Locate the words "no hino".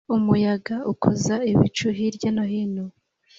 2.35-2.85